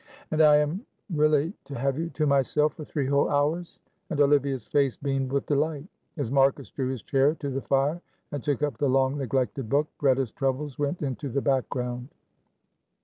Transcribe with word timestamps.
"And 0.31 0.41
I 0.41 0.55
am 0.55 0.83
really 1.13 1.53
to 1.65 1.75
have 1.75 1.99
you 1.99 2.09
to 2.09 2.25
myself 2.25 2.73
for 2.73 2.83
three 2.83 3.05
whole 3.05 3.29
hours," 3.29 3.77
and 4.09 4.19
Olivia's 4.19 4.65
face 4.65 4.97
beamed 4.97 5.31
with 5.31 5.45
delight. 5.45 5.85
As 6.17 6.31
Marcus 6.31 6.71
drew 6.71 6.89
his 6.89 7.03
chair 7.03 7.35
to 7.35 7.51
the 7.51 7.61
fire 7.61 8.01
and 8.31 8.41
took 8.43 8.63
up 8.63 8.79
the 8.79 8.89
long 8.89 9.19
neglected 9.19 9.69
book, 9.69 9.85
Greta's 9.99 10.31
troubles 10.31 10.79
went 10.79 11.03
into 11.03 11.29
the 11.29 11.41
background. 11.41 12.07